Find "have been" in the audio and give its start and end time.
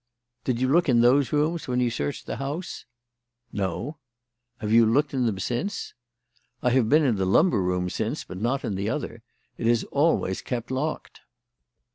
6.71-7.03